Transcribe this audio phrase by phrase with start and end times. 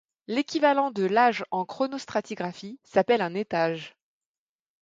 [0.25, 3.95] L'équivalent de l'âge en chronostratigraphie s'appelle un étage.